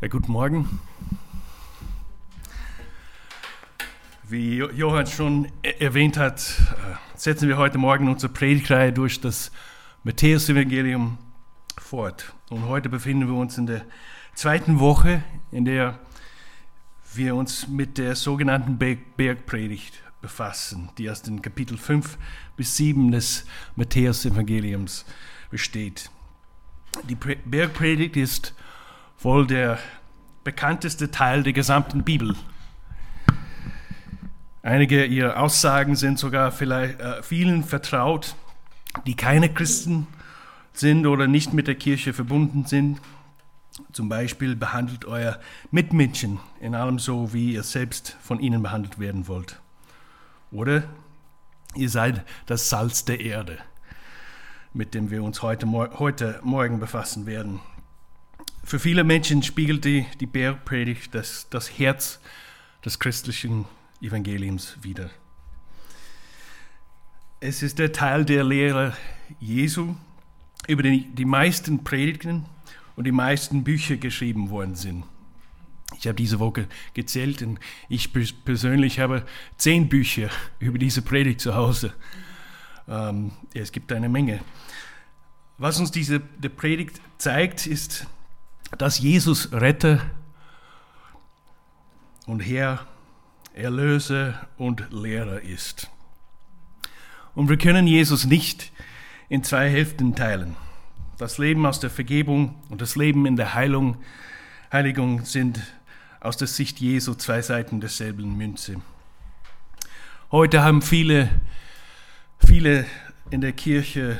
[0.00, 0.78] Ja, guten Morgen.
[4.28, 5.50] Wie Johann schon
[5.80, 9.50] erwähnt hat, äh, setzen wir heute Morgen unsere Predigtreihe durch das
[10.04, 11.18] Matthäus-Evangelium
[11.78, 12.32] fort.
[12.48, 13.84] Und heute befinden wir uns in der
[14.34, 15.98] zweiten Woche, in der
[17.12, 22.18] wir uns mit der sogenannten Bergpredigt befassen, die aus den Kapitel 5
[22.56, 25.04] bis 7 des Matthäus-Evangeliums
[25.50, 26.08] besteht.
[27.08, 28.54] Die Bergpredigt ist
[29.20, 29.78] wohl der
[30.44, 32.36] bekannteste Teil der gesamten Bibel.
[34.62, 38.34] Einige ihrer Aussagen sind sogar vielleicht äh, vielen vertraut,
[39.06, 40.06] die keine Christen
[40.72, 43.00] sind oder nicht mit der Kirche verbunden sind.
[43.92, 45.38] Zum Beispiel behandelt euer
[45.70, 49.60] Mitmenschen in allem so, wie ihr selbst von ihnen behandelt werden wollt.
[50.50, 50.84] Oder
[51.74, 53.58] ihr seid das Salz der Erde,
[54.72, 55.66] mit dem wir uns heute,
[55.98, 57.60] heute Morgen befassen werden.
[58.68, 62.20] Für viele Menschen spiegelt die, Bergpredigt das, das Herz
[62.84, 63.64] des christlichen
[64.02, 65.08] Evangeliums wider.
[67.40, 68.94] Es ist der Teil der Lehre
[69.40, 69.94] Jesu,
[70.66, 72.44] über den die meisten Predigten
[72.94, 75.04] und die meisten Bücher geschrieben worden sind.
[75.98, 78.12] Ich habe diese Woche gezählt und ich
[78.44, 79.24] persönlich habe
[79.56, 80.28] zehn Bücher
[80.58, 81.94] über diese Predigt zu Hause.
[82.86, 84.40] Ähm, es gibt eine Menge.
[85.56, 88.06] Was uns diese die Predigt zeigt, ist,
[88.76, 90.00] dass Jesus Retter
[92.26, 92.86] und Herr,
[93.54, 95.90] Erlöser und Lehrer ist.
[97.34, 98.72] Und wir können Jesus nicht
[99.28, 100.56] in zwei Hälften teilen.
[101.18, 103.96] Das Leben aus der Vergebung und das Leben in der Heilung,
[104.72, 105.60] Heiligung sind
[106.20, 108.76] aus der Sicht Jesu zwei Seiten derselben Münze.
[110.30, 111.30] Heute haben viele,
[112.44, 112.84] viele
[113.30, 114.18] in der Kirche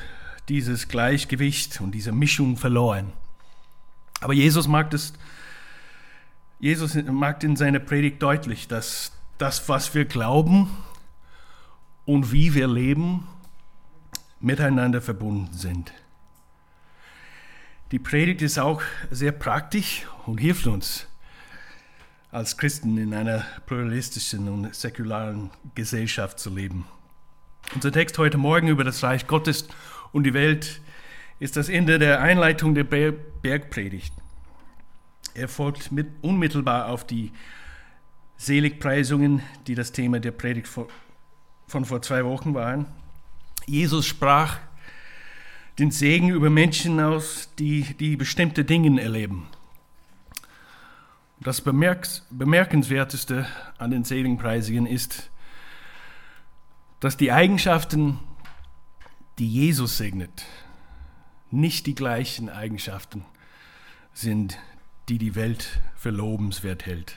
[0.48, 3.12] dieses Gleichgewicht und diese Mischung verloren.
[4.20, 5.12] Aber Jesus macht es,
[6.58, 10.68] Jesus macht in seiner Predigt deutlich, dass das, was wir glauben
[12.04, 13.26] und wie wir leben,
[14.40, 15.92] miteinander verbunden sind.
[17.90, 21.06] Die Predigt ist auch sehr praktisch und hilft uns
[22.30, 26.86] als Christen in einer pluralistischen und säkularen Gesellschaft zu leben.
[27.74, 29.68] Unser Text heute Morgen über das Reich Gottes
[30.12, 30.80] und die Welt
[31.38, 34.12] ist das Ende der Einleitung der Bergpredigt.
[35.34, 37.32] Er folgt mit, unmittelbar auf die
[38.36, 42.86] Seligpreisungen, die das Thema der Predigt von, vor zwei Wochen waren.
[43.66, 44.58] Jesus sprach
[45.78, 49.46] den Segen über Menschen aus, die, die bestimmte Dinge erleben.
[51.40, 53.46] Das Bemerkenswerteste
[53.78, 55.30] an den Seligpreisungen ist,
[56.98, 58.18] dass die Eigenschaften,
[59.38, 60.44] die Jesus segnet,
[61.50, 63.24] nicht die gleichen Eigenschaften
[64.12, 64.58] sind,
[65.08, 67.16] die die Welt für lobenswert hält.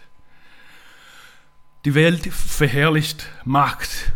[1.85, 4.13] Die Welt verherrlicht Macht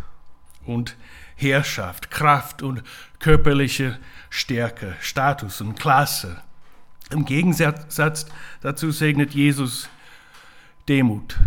[0.65, 0.95] und
[1.35, 2.83] Herrschaft, Kraft und
[3.19, 3.99] körperliche
[4.29, 6.41] Stärke, Status und Klasse.
[7.09, 8.27] Im Gegensatz
[8.61, 9.89] dazu segnet Jesus
[10.87, 11.37] Demut,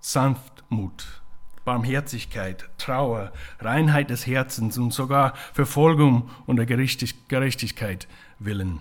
[0.00, 1.22] Sanftmut,
[1.64, 8.06] Barmherzigkeit, Trauer, Reinheit des Herzens und sogar Verfolgung und der Gerechtigkeit
[8.38, 8.80] willen.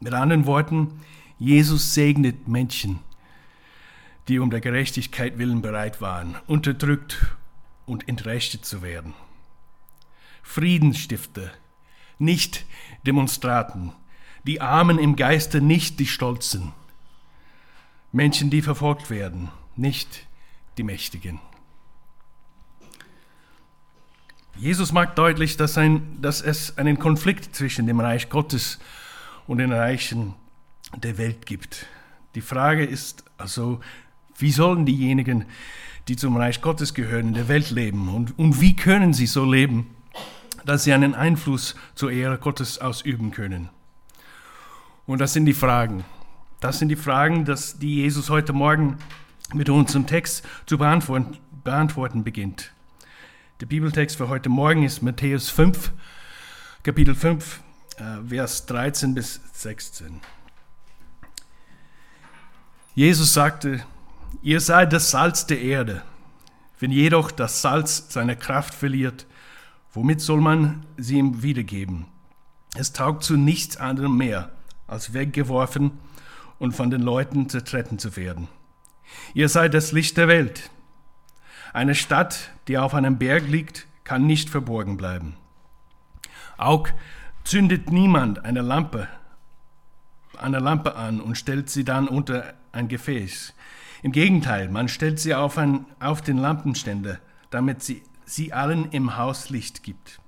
[0.00, 1.00] Mit anderen Worten,
[1.38, 3.00] Jesus segnet Menschen,
[4.28, 7.36] die um der Gerechtigkeit willen bereit waren, unterdrückt
[7.86, 9.14] und entrechtet zu werden.
[10.42, 11.50] Friedensstifter,
[12.18, 12.66] nicht
[13.06, 13.92] Demonstraten,
[14.44, 16.72] die Armen im Geiste, nicht die Stolzen.
[18.10, 20.26] Menschen, die verfolgt werden, nicht
[20.78, 21.40] die Mächtigen.
[24.56, 28.78] Jesus macht deutlich, dass, ein, dass es einen Konflikt zwischen dem Reich Gottes
[29.46, 30.34] und den Reichen
[30.96, 31.86] der Welt gibt.
[32.34, 33.80] Die Frage ist also,
[34.38, 35.46] wie sollen diejenigen,
[36.08, 38.14] die zum Reich Gottes gehören, in der Welt leben?
[38.14, 39.94] Und, und wie können sie so leben,
[40.64, 43.68] dass sie einen Einfluss zur Ehre Gottes ausüben können?
[45.06, 46.04] Und das sind die Fragen.
[46.60, 48.98] Das sind die Fragen, dass, die Jesus heute Morgen
[49.52, 52.71] mit uns im Text zu beantworten, beantworten beginnt.
[53.62, 55.92] Der Bibeltext für heute Morgen ist Matthäus 5,
[56.82, 57.60] Kapitel 5,
[57.96, 60.20] äh, Vers 13 bis 16.
[62.96, 63.84] Jesus sagte,
[64.42, 66.02] ihr seid das Salz der Erde.
[66.80, 69.28] Wenn jedoch das Salz seine Kraft verliert,
[69.92, 72.06] womit soll man sie ihm wiedergeben?
[72.74, 74.50] Es taugt zu nichts anderem mehr,
[74.88, 75.92] als weggeworfen
[76.58, 78.48] und von den Leuten zertreten zu werden.
[79.34, 80.68] Ihr seid das Licht der Welt.
[81.72, 85.36] Eine Stadt, die auf einem Berg liegt, kann nicht verborgen bleiben.
[86.58, 86.88] Auch
[87.44, 89.08] zündet niemand eine Lampe
[90.42, 93.54] eine Lampe an und stellt sie dann unter ein Gefäß.
[94.02, 97.18] Im Gegenteil, man stellt sie auf, ein, auf den Lampenständer,
[97.50, 100.20] damit sie, sie allen im Haus Licht gibt.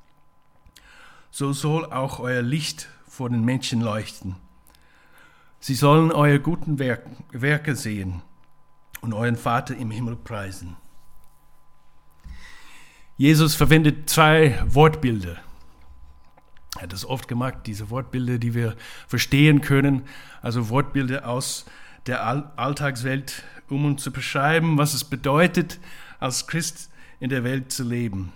[1.30, 4.36] So soll auch euer Licht vor den Menschen leuchten.
[5.58, 8.22] Sie sollen eure guten Werk, Werke sehen
[9.00, 10.76] und euren Vater im Himmel preisen.
[13.16, 15.36] Jesus verwendet zwei Wortbilder.
[16.74, 18.74] Er hat das oft gemacht, diese Wortbilder, die wir
[19.06, 20.02] verstehen können,
[20.42, 21.64] also Wortbilder aus
[22.06, 22.26] der
[22.58, 25.78] Alltagswelt, um uns zu beschreiben, was es bedeutet,
[26.18, 26.90] als Christ
[27.20, 28.32] in der Welt zu leben.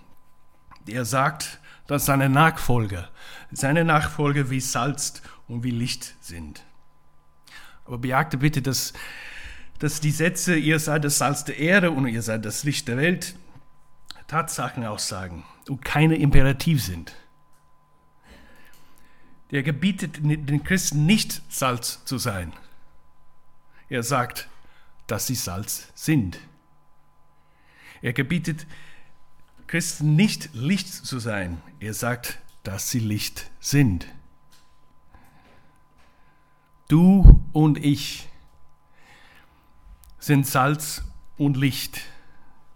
[0.87, 3.09] Er sagt, dass seine Nachfolger,
[3.51, 6.63] seine Nachfolger wie Salz und wie Licht sind.
[7.85, 8.93] Aber bejagte bitte, dass,
[9.79, 12.97] dass die Sätze, ihr seid das Salz der Erde und ihr seid das Licht der
[12.97, 13.35] Welt,
[14.29, 17.15] Tatsachen aussagen und keine Imperativ sind.
[19.51, 22.53] Der gebietet den Christen nicht Salz zu sein.
[23.89, 24.47] Er sagt,
[25.07, 26.39] dass sie Salz sind.
[28.03, 28.67] Er gebietet
[29.65, 31.59] Christen nicht Licht zu sein.
[31.79, 34.05] Er sagt, dass sie Licht sind.
[36.87, 38.29] Du und ich
[40.19, 41.03] sind Salz
[41.37, 42.01] und Licht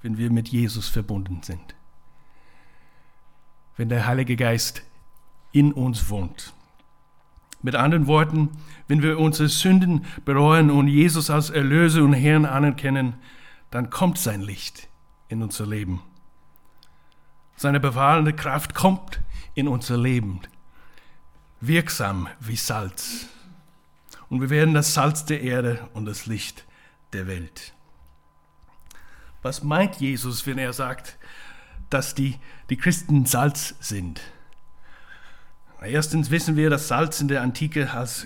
[0.03, 1.75] wenn wir mit Jesus verbunden sind.
[3.75, 4.83] Wenn der Heilige Geist
[5.51, 6.53] in uns wohnt.
[7.63, 8.49] Mit anderen Worten,
[8.87, 13.15] wenn wir unsere Sünden bereuen und Jesus als Erlöser und Herrn anerkennen,
[13.71, 14.89] dann kommt sein Licht
[15.29, 16.01] in unser Leben.
[17.55, 19.21] Seine bewahrende Kraft kommt
[19.55, 20.41] in unser Leben,
[21.61, 23.27] wirksam wie Salz.
[24.29, 26.65] Und wir werden das Salz der Erde und das Licht
[27.13, 27.72] der Welt.
[29.43, 31.17] Was meint Jesus, wenn er sagt,
[31.89, 34.21] dass die, die Christen Salz sind?
[35.81, 38.25] Erstens wissen wir, dass Salz in der Antike als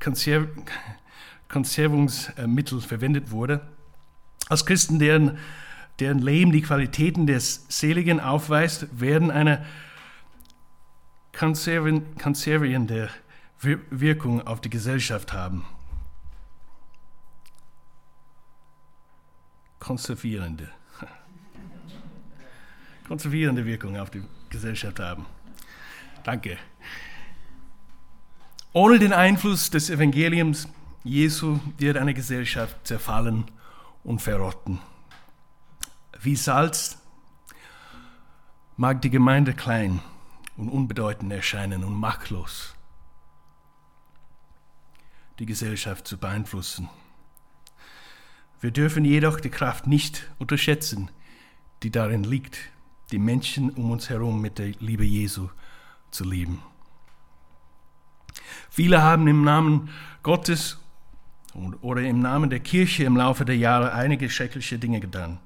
[0.00, 0.48] Konserv
[1.48, 3.60] Konservungsmittel verwendet wurde.
[4.48, 5.38] Als Christen, deren,
[5.98, 9.64] deren Leben die Qualitäten des Seligen aufweist, werden eine
[11.32, 13.10] konservierende
[13.60, 15.64] Wirkung auf die Gesellschaft haben.
[19.80, 20.68] Konservierende,
[23.08, 25.26] konservierende Wirkung auf die Gesellschaft haben.
[26.22, 26.58] Danke.
[28.72, 30.68] Ohne den Einfluss des Evangeliums
[31.02, 33.50] Jesu wird eine Gesellschaft zerfallen
[34.04, 34.78] und verrotten.
[36.20, 36.98] Wie Salz
[38.76, 40.00] mag die Gemeinde klein
[40.56, 42.74] und unbedeutend erscheinen und machtlos,
[45.38, 46.88] die Gesellschaft zu beeinflussen.
[48.60, 51.10] Wir dürfen jedoch die Kraft nicht unterschätzen,
[51.82, 52.58] die darin liegt,
[53.10, 55.48] die Menschen um uns herum mit der Liebe Jesu
[56.10, 56.62] zu lieben.
[58.68, 59.88] Viele haben im Namen
[60.22, 60.78] Gottes
[61.80, 65.38] oder im Namen der Kirche im Laufe der Jahre einige schreckliche Dinge getan.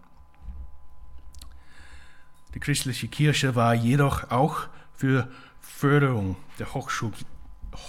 [2.55, 5.29] Die christliche Kirche war jedoch auch für
[5.61, 7.13] Förderung der Hochschul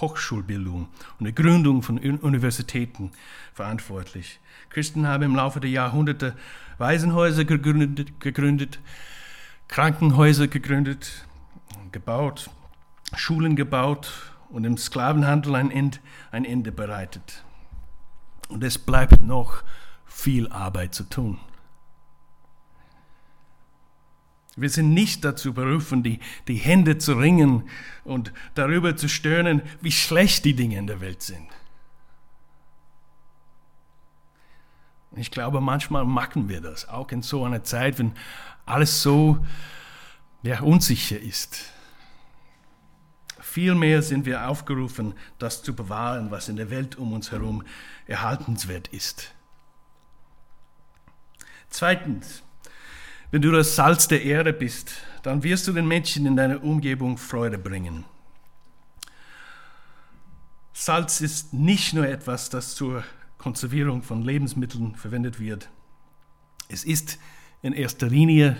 [0.02, 0.88] Hochschulbildung
[1.20, 3.12] und die Gründung von Universitäten
[3.54, 4.40] verantwortlich.
[4.70, 6.36] Christen haben im Laufe der Jahrhunderte
[6.78, 8.80] Waisenhäuser gegründet, gegründet
[9.68, 11.26] Krankenhäuser gegründet,
[11.92, 12.50] gebaut,
[13.16, 14.12] Schulen gebaut
[14.50, 15.98] und dem Sklavenhandel ein Ende,
[16.32, 17.44] ein Ende bereitet.
[18.48, 19.63] Und es bleibt noch
[20.06, 21.39] viel Arbeit zu tun.
[24.55, 27.69] Wir sind nicht dazu berufen, die, die Hände zu ringen
[28.05, 31.47] und darüber zu stöhnen, wie schlecht die Dinge in der Welt sind.
[35.17, 38.13] Ich glaube, manchmal machen wir das, auch in so einer Zeit, wenn
[38.65, 39.45] alles so
[40.43, 41.71] ja, unsicher ist.
[43.39, 47.63] Vielmehr sind wir aufgerufen, das zu bewahren, was in der Welt um uns herum
[48.05, 49.33] erhaltenswert ist.
[51.69, 52.43] Zweitens,
[53.32, 54.91] wenn du das Salz der Erde bist,
[55.24, 58.05] dann wirst du den Menschen in deiner Umgebung Freude bringen.
[60.74, 63.03] Salz ist nicht nur etwas, das zur
[63.38, 65.70] Konservierung von Lebensmitteln verwendet wird.
[66.67, 67.17] Es ist
[67.62, 68.58] in erster Linie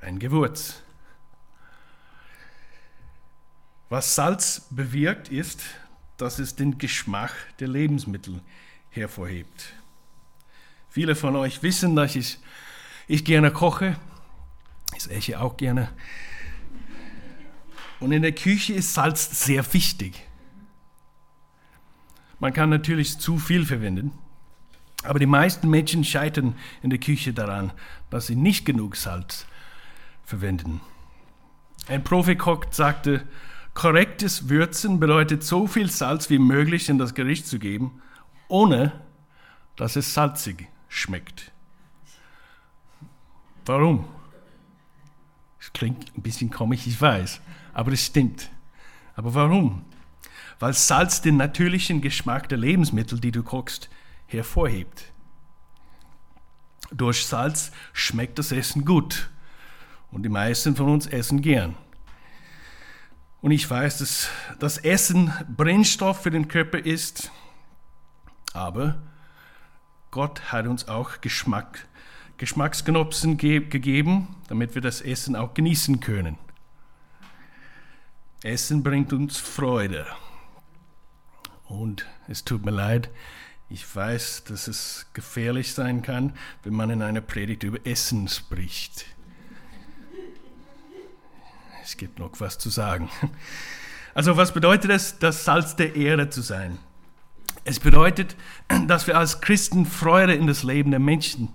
[0.00, 0.82] ein Gewürz.
[3.88, 5.62] Was Salz bewirkt, ist,
[6.18, 8.40] dass es den Geschmack der Lebensmittel
[8.90, 9.72] hervorhebt.
[10.90, 12.38] Viele von euch wissen, dass ich
[13.08, 13.96] ich gerne koche,
[14.96, 15.88] ich esse auch gerne.
[18.00, 20.22] Und in der Küche ist Salz sehr wichtig.
[22.38, 24.12] Man kann natürlich zu viel verwenden,
[25.02, 27.72] aber die meisten Menschen scheitern in der Küche daran,
[28.10, 29.46] dass sie nicht genug Salz
[30.24, 30.80] verwenden.
[31.88, 33.26] Ein Profikoch sagte,
[33.78, 38.02] Korrektes Würzen bedeutet so viel Salz wie möglich in das Gericht zu geben,
[38.48, 38.90] ohne
[39.76, 41.52] dass es salzig schmeckt.
[43.68, 44.08] Warum?
[45.60, 47.42] Es klingt ein bisschen komisch, ich weiß,
[47.74, 48.48] aber es stimmt.
[49.14, 49.84] Aber warum?
[50.58, 53.90] Weil Salz den natürlichen Geschmack der Lebensmittel, die du kochst,
[54.26, 55.12] hervorhebt.
[56.90, 59.28] Durch Salz schmeckt das Essen gut
[60.10, 61.76] und die meisten von uns essen gern.
[63.42, 67.30] Und ich weiß, dass das Essen Brennstoff für den Körper ist,
[68.54, 68.98] aber
[70.10, 71.87] Gott hat uns auch Geschmack,
[72.38, 76.38] Geschmacksknopfen ge gegeben, damit wir das Essen auch genießen können.
[78.42, 80.06] Essen bringt uns Freude.
[81.66, 83.10] Und es tut mir leid,
[83.68, 89.04] ich weiß, dass es gefährlich sein kann, wenn man in einer Predigt über Essen spricht.
[91.82, 93.10] Es gibt noch was zu sagen.
[94.14, 96.78] Also was bedeutet es, das Salz der Erde zu sein?
[97.64, 98.34] Es bedeutet,
[98.86, 101.50] dass wir als Christen Freude in das Leben der Menschen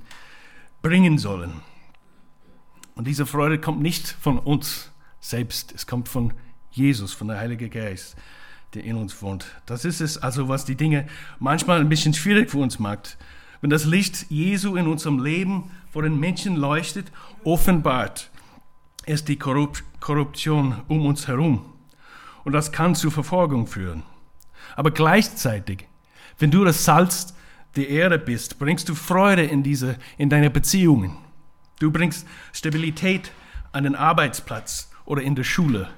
[0.83, 1.61] bringen sollen.
[2.93, 6.33] Und diese Freude kommt nicht von uns selbst, es kommt von
[6.69, 8.15] Jesus, von der Heilige Geist,
[8.75, 9.45] der in uns wohnt.
[9.65, 11.07] Das ist es also, was die Dinge
[11.39, 13.17] manchmal ein bisschen schwierig für uns macht.
[13.61, 17.11] Wenn das Licht Jesu in unserem Leben vor den Menschen leuchtet,
[17.43, 18.29] offenbart
[19.05, 21.65] es die Korruption um uns herum.
[22.43, 24.03] Und das kann zu Verfolgung führen.
[24.75, 25.87] Aber gleichzeitig,
[26.39, 27.33] wenn du das Salz
[27.75, 31.17] der Erde bist, bringst du Freude in, diese, in deine Beziehungen.
[31.79, 33.31] Du bringst Stabilität
[33.71, 35.89] an den Arbeitsplatz oder in der Schule.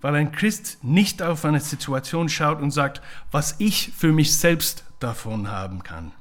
[0.00, 3.02] Weil ein Christ nicht auf eine Situation schaut und sagt,
[3.32, 6.12] was ich für mich selbst davon haben kann.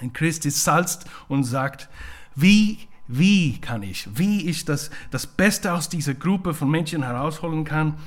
[0.00, 1.88] Ein Christ ist salzt und sagt,
[2.34, 7.64] wie, wie kann ich, wie ich das, das Beste aus dieser Gruppe von Menschen herausholen
[7.64, 7.98] kann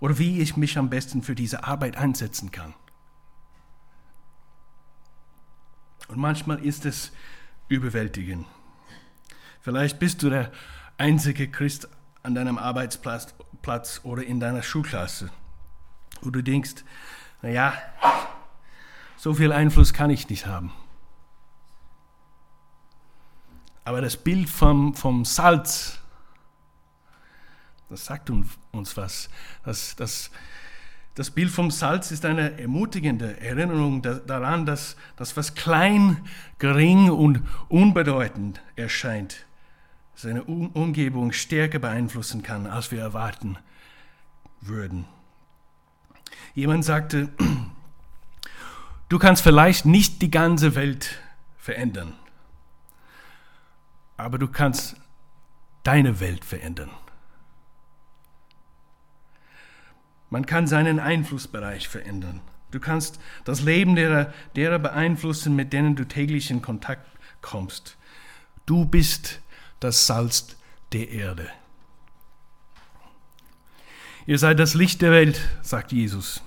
[0.00, 2.74] oder wie ich mich am besten für diese Arbeit einsetzen kann.
[6.08, 7.12] Und manchmal ist es
[7.68, 8.46] überwältigend.
[9.60, 10.52] Vielleicht bist du der
[10.98, 11.88] einzige Christ
[12.22, 15.28] an deinem Arbeitsplatz Platz oder in deiner Schulklasse,
[16.20, 16.84] wo du denkst,
[17.42, 17.72] naja,
[19.16, 20.72] so viel Einfluss kann ich nicht haben.
[23.82, 25.98] Aber das Bild vom, vom Salz,
[27.88, 29.30] das sagt uns was.
[29.64, 30.30] Das, das,
[31.16, 36.18] das Bild vom Salz ist eine ermutigende Erinnerung daran, dass, dass was klein,
[36.58, 39.46] gering und unbedeutend erscheint,
[40.14, 43.56] seine Umgebung stärker beeinflussen kann, als wir erwarten
[44.60, 45.06] würden.
[46.54, 47.30] Jemand sagte,
[49.08, 51.18] du kannst vielleicht nicht die ganze Welt
[51.56, 52.12] verändern,
[54.18, 54.96] aber du kannst
[55.82, 56.90] deine Welt verändern.
[60.30, 62.40] Man kann seinen Einflussbereich verändern.
[62.70, 67.06] Du kannst das Leben derer, derer beeinflussen, mit denen du täglich in Kontakt
[67.40, 67.96] kommst.
[68.66, 69.40] Du bist
[69.80, 70.56] das Salz
[70.92, 71.48] der Erde.
[74.26, 76.42] Ihr seid das Licht der Welt, sagt Jesus.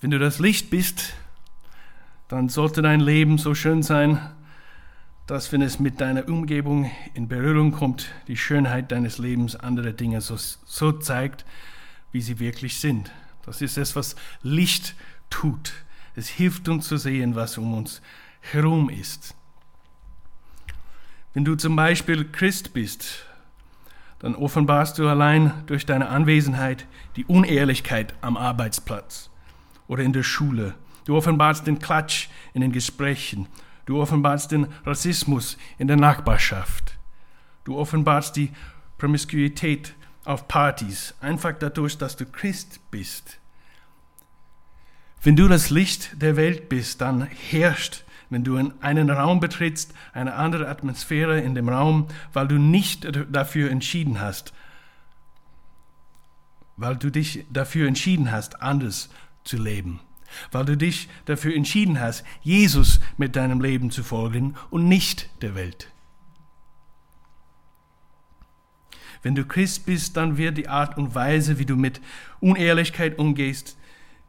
[0.00, 1.12] Wenn du das Licht bist,
[2.28, 4.18] dann sollte dein Leben so schön sein,
[5.26, 10.22] dass wenn es mit deiner Umgebung in Berührung kommt, die Schönheit deines Lebens andere Dinge
[10.22, 11.44] so, so zeigt,
[12.18, 13.12] wie sie wirklich sind.
[13.46, 14.96] Das ist es, was Licht
[15.30, 15.72] tut.
[16.16, 18.02] Es hilft uns zu sehen, was um uns
[18.40, 19.36] herum ist.
[21.32, 23.24] Wenn du zum Beispiel Christ bist,
[24.18, 29.30] dann offenbarst du allein durch deine Anwesenheit die Unehrlichkeit am Arbeitsplatz
[29.86, 30.74] oder in der Schule.
[31.04, 33.46] Du offenbarst den Klatsch in den Gesprächen.
[33.86, 36.98] Du offenbarst den Rassismus in der Nachbarschaft.
[37.62, 38.50] Du offenbarst die
[38.98, 39.94] Promiskuität
[40.28, 43.38] auf Partys, einfach dadurch, dass du Christ bist.
[45.22, 49.94] Wenn du das Licht der Welt bist, dann herrscht, wenn du in einen Raum betrittst,
[50.12, 54.52] eine andere Atmosphäre in dem Raum, weil du nicht dafür entschieden hast,
[56.76, 59.08] weil du dich dafür entschieden hast, anders
[59.44, 59.98] zu leben,
[60.52, 65.54] weil du dich dafür entschieden hast, Jesus mit deinem Leben zu folgen und nicht der
[65.54, 65.90] Welt.
[69.22, 72.00] Wenn du Christ bist, dann wird die Art und Weise, wie du mit
[72.40, 73.76] Unehrlichkeit umgehst,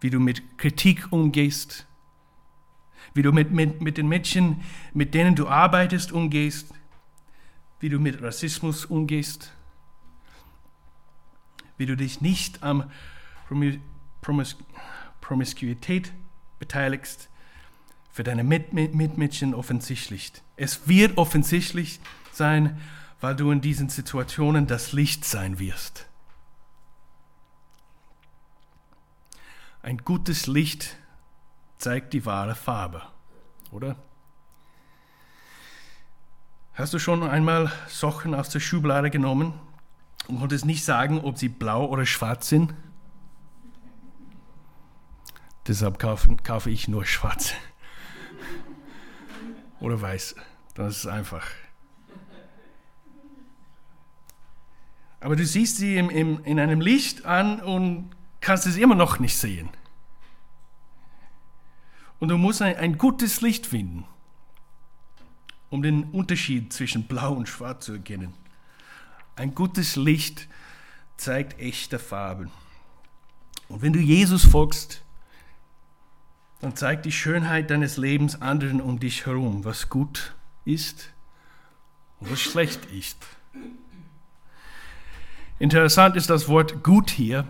[0.02, 1.86] wie du mit Kritik umgehst,
[3.14, 4.62] wie du mit, mit, mit den Menschen,
[4.94, 6.74] mit denen du arbeitest, umgehst,
[7.80, 9.54] wie du mit Rassismus umgehst,
[11.78, 12.90] wie du dich nicht am
[13.48, 14.58] Promis
[15.22, 16.12] Promiskuität
[16.60, 17.30] beteiligst,
[18.12, 20.34] für deine Mitmenschen offensichtlich.
[20.58, 22.00] Es wird offensichtlich
[22.32, 22.82] sein,
[23.22, 26.08] weil du in diesen Situationen das Licht sein wirst.
[29.82, 30.98] Ein gutes Licht
[31.78, 33.02] zeigt die wahre Farbe,
[33.72, 33.96] oder?
[36.74, 39.54] Hast du schon einmal Socken aus der Schublade genommen
[40.28, 42.74] und konntest nicht sagen, ob sie blau oder schwarz sind?
[45.68, 47.54] Deshalb kaufen, kaufe ich nur schwarz
[49.80, 50.36] oder weiß.
[50.74, 51.46] Das ist einfach.
[55.20, 58.10] Aber du siehst sie im, im, in einem Licht an und
[58.42, 59.70] kannst es immer noch nicht sehen.
[62.20, 64.06] Und du musst ein, ein gutes Licht finden
[65.70, 68.34] um den Unterschied zwischen blau und schwarz zu erkennen.
[69.36, 70.48] Ein gutes Licht
[71.18, 72.52] zeigt echte Farben.
[73.68, 75.02] Und wenn du Jesus folgst,
[76.60, 80.36] dann zeigt die Schönheit deines Lebens anderen um dich herum, was gut
[80.66, 81.12] ist
[82.20, 83.18] und was schlecht ist.
[85.60, 87.46] Interessant ist das Wort gut hier,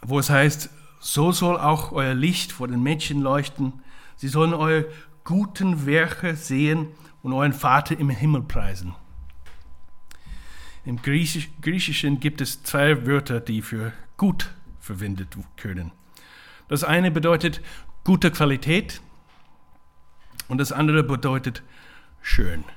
[0.00, 3.72] wo es heißt, so soll auch euer Licht vor den Menschen leuchten.
[4.16, 4.86] Sie sollen eure
[5.24, 6.88] guten Werke sehen
[7.22, 8.94] und euren Vater im Himmel preisen.
[10.84, 15.92] Im Griechischen gibt es zwei Wörter, die für gut verwendet können.
[16.68, 17.60] Das eine bedeutet
[18.04, 19.00] gute Qualität
[20.48, 21.62] und das andere bedeutet
[22.22, 22.60] schön.
[22.60, 22.70] Und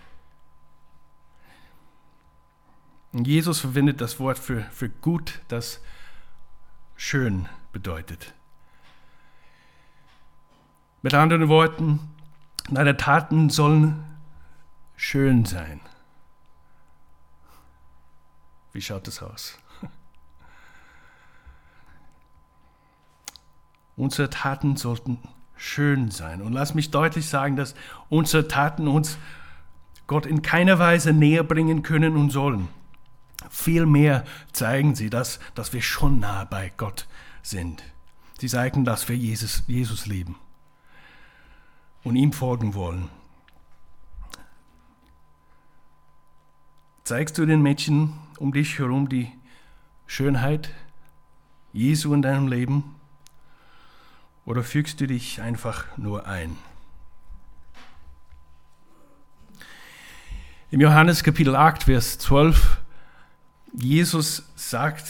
[3.14, 5.80] Jesus verwendet das Wort für, für gut, das
[6.96, 8.34] schön bedeutet.
[11.04, 12.00] Mit anderen Worten,
[12.70, 14.04] deine Taten sollen
[14.96, 15.80] schön sein.
[18.72, 19.60] Wie schaut es aus?
[23.96, 25.20] Unsere Taten sollten
[25.56, 26.42] schön sein.
[26.42, 27.76] Und lass mich deutlich sagen, dass
[28.10, 29.20] unsere Taten uns
[30.08, 32.70] Gott in keiner Weise näher bringen können und sollen.
[33.56, 37.08] Vielmehr zeigen sie das, dass wir schon nah bei Gott
[37.44, 37.84] sind.
[38.40, 40.38] Sie zeigen, dass wir Jesus, Jesus lieben
[42.04, 43.10] und ihm folgen wollen.
[47.04, 49.32] Zeigst du den Mädchen um dich herum die
[50.08, 50.72] Schönheit
[51.74, 52.96] Jesu in deinem Leben?
[54.46, 56.58] Oder fügst du dich einfach nur ein?
[60.72, 62.73] Im Johannes Kapitel 8, Vers 12,
[63.74, 65.08] Jesus sagt,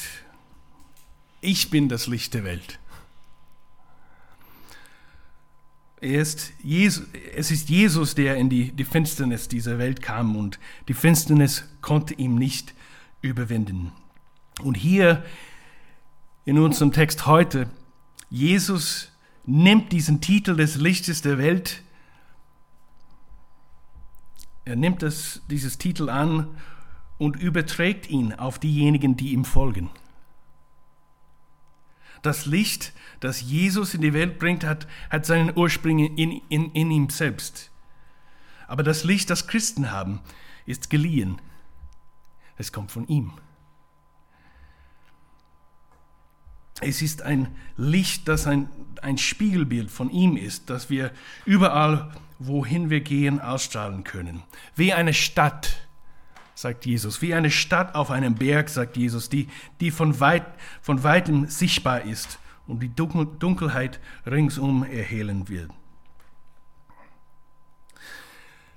[1.41, 2.79] ich bin das Licht der Welt.
[5.99, 10.93] Ist Jesus, es ist Jesus, der in die, die Finsternis dieser Welt kam und die
[10.93, 12.73] Finsternis konnte ihm nicht
[13.21, 13.91] überwinden.
[14.61, 15.23] Und hier
[16.45, 17.69] in unserem Text heute,
[18.29, 19.11] Jesus
[19.45, 21.81] nimmt diesen Titel des Lichtes der Welt,
[24.65, 26.47] er nimmt das, dieses Titel an
[27.17, 29.89] und überträgt ihn auf diejenigen, die ihm folgen.
[32.21, 36.89] Das Licht, das Jesus in die Welt bringt, hat, hat seinen Ursprung in, in, in
[36.89, 37.69] ihm selbst.
[38.67, 40.21] Aber das Licht, das Christen haben,
[40.65, 41.41] ist geliehen.
[42.57, 43.33] Es kommt von ihm.
[46.81, 48.69] Es ist ein Licht, das ein,
[49.01, 51.11] ein Spiegelbild von ihm ist, das wir
[51.45, 54.43] überall, wohin wir gehen, ausstrahlen können.
[54.75, 55.82] Wie eine Stadt,
[56.55, 57.21] sagt Jesus.
[57.21, 59.47] Wie eine Stadt auf einem Berg, sagt Jesus, die,
[59.79, 60.45] die von, weit,
[60.81, 65.71] von weitem sichtbar ist und die Dunkelheit ringsum erhellen wird.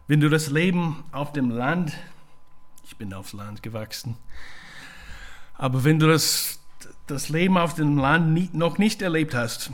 [0.08, 1.92] Wenn du das Leben auf dem Land,
[2.84, 4.16] ich bin aufs Land gewachsen,
[5.54, 6.60] aber wenn du das,
[7.06, 9.72] das Leben auf dem Land nie, noch nicht erlebt hast,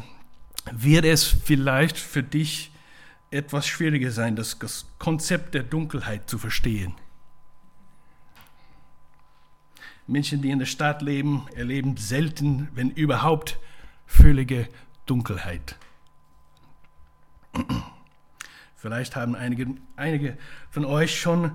[0.71, 2.71] wird es vielleicht für dich
[3.31, 4.59] etwas schwieriger sein, das
[4.99, 6.95] Konzept der Dunkelheit zu verstehen.
[10.13, 13.59] Menschen, die in der Stadt leben, erleben selten, wenn überhaupt,
[14.07, 14.69] völlige
[15.07, 15.77] Dunkelheit.
[18.77, 20.37] Vielleicht haben einige, einige
[20.71, 21.53] von euch schon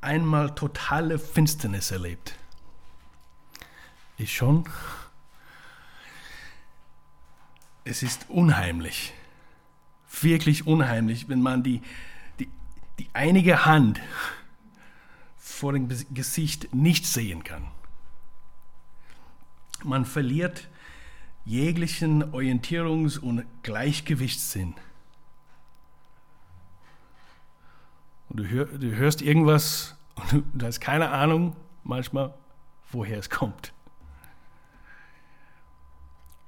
[0.00, 2.34] einmal totale Finsternis erlebt.
[4.16, 4.64] Ich schon.
[7.84, 9.12] Es ist unheimlich,
[10.20, 11.82] wirklich unheimlich, wenn man die,
[12.38, 12.48] die,
[12.98, 14.00] die einige Hand
[15.36, 17.68] vor dem Gesicht nicht sehen kann.
[19.84, 20.68] Man verliert
[21.44, 24.74] jeglichen Orientierungs- und Gleichgewichtssinn.
[28.28, 29.96] Und du, hör, du hörst irgendwas
[30.32, 32.34] und du hast keine Ahnung manchmal,
[32.90, 33.72] woher es kommt.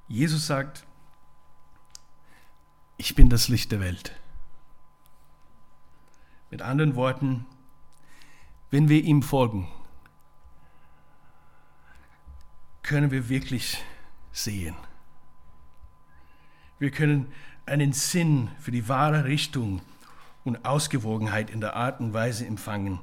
[0.08, 0.84] Jesus sagt,
[2.96, 4.12] ich bin das Licht der Welt.
[6.50, 7.46] Mit anderen Worten,
[8.70, 9.68] wenn wir ihm folgen,
[12.90, 13.84] können wir wirklich
[14.32, 14.74] sehen.
[16.80, 17.32] Wir können
[17.64, 19.80] einen Sinn für die wahre Richtung
[20.42, 22.98] und Ausgewogenheit in der Art und Weise empfangen,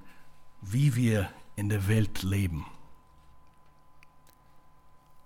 [0.59, 2.65] wie wir in der Welt leben.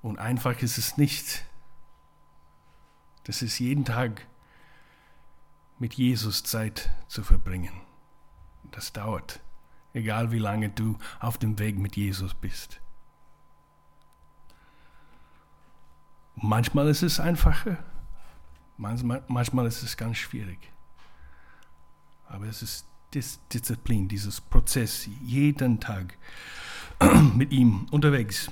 [0.04, 1.44] Und einfach ist es nicht.
[3.24, 4.28] Das ist jeden Tag
[5.80, 7.82] mit Jesus Zeit zu verbringen.
[8.70, 9.40] Das dauert,
[9.94, 12.80] egal wie lange du auf dem Weg mit Jesus bist.
[16.36, 17.78] Manchmal ist es einfacher,
[18.78, 20.58] manchmal, ist es ganz schwierig.
[22.28, 26.18] Aber es ist Disziplin, dieses Prozess, jeden Tag
[27.36, 28.50] mit ihm unterwegs.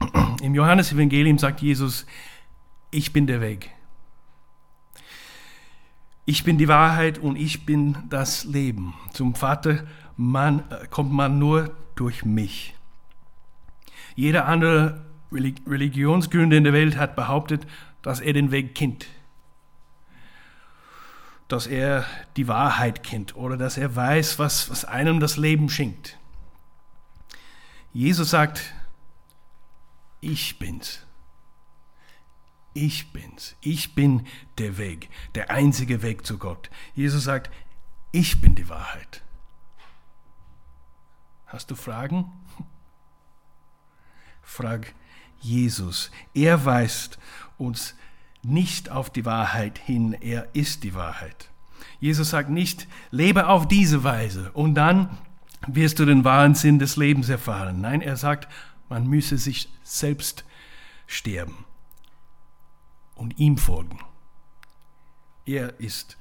[0.42, 2.06] Im Johannesevangelium sagt Jesus,
[2.90, 3.70] ich bin der Weg.
[6.24, 8.94] Ich bin die Wahrheit und ich bin das Leben.
[9.12, 9.84] Zum Vater
[10.16, 12.74] man, äh, kommt man nur durch mich.
[14.14, 17.66] Jeder andere Religionsgründer in der Welt hat behauptet,
[18.02, 19.06] dass er den Weg kennt.
[21.48, 22.04] Dass er
[22.36, 26.18] die Wahrheit kennt oder dass er weiß, was, was einem das Leben schenkt.
[27.92, 28.72] Jesus sagt,
[30.20, 31.04] ich bin's.
[32.74, 33.54] Ich bin's.
[33.60, 34.26] Ich bin
[34.58, 36.70] der Weg, der einzige Weg zu Gott.
[36.94, 37.50] Jesus sagt,
[38.12, 39.22] ich bin die Wahrheit.
[41.46, 42.32] Hast du Fragen?
[44.42, 44.94] Frag
[45.42, 46.10] Jesus.
[46.34, 47.18] Er weist
[47.58, 47.94] uns
[48.42, 51.50] nicht auf die Wahrheit hin, er ist die Wahrheit.
[52.00, 55.16] Jesus sagt nicht, lebe auf diese Weise und dann
[55.68, 57.80] wirst du den wahren Sinn des Lebens erfahren.
[57.80, 58.48] Nein, er sagt,
[58.88, 60.44] man müsse sich selbst
[61.06, 61.64] sterben
[63.14, 64.00] und ihm folgen.
[65.46, 66.16] Er ist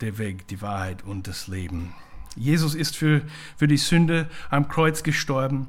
[0.00, 1.94] der Weg, die Wahrheit und das Leben.
[2.34, 3.22] Jesus ist für,
[3.56, 5.68] für die Sünde am Kreuz gestorben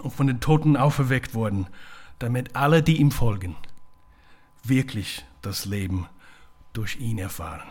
[0.00, 1.66] und von den Toten auferweckt worden,
[2.18, 3.56] damit alle, die ihm folgen,
[4.62, 6.06] wirklich das Leben
[6.72, 7.68] durch ihn erfahren.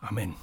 [0.00, 0.34] Amen.